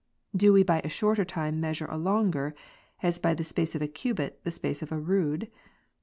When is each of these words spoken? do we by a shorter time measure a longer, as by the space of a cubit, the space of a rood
do 0.35 0.51
we 0.51 0.63
by 0.63 0.81
a 0.83 0.89
shorter 0.89 1.23
time 1.23 1.59
measure 1.61 1.85
a 1.85 1.95
longer, 1.95 2.55
as 3.03 3.19
by 3.19 3.35
the 3.35 3.43
space 3.43 3.75
of 3.75 3.83
a 3.83 3.87
cubit, 3.87 4.43
the 4.43 4.49
space 4.49 4.81
of 4.81 4.91
a 4.91 4.97
rood 4.97 5.47